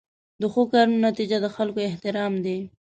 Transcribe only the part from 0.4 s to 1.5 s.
د ښو کارونو نتیجه د